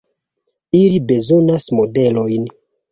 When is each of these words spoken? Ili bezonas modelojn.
Ili 0.79 0.97
bezonas 1.11 1.71
modelojn. 1.81 2.55